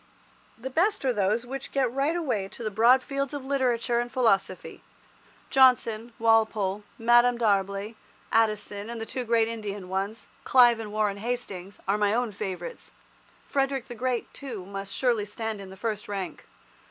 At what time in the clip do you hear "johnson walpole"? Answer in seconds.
5.51-6.83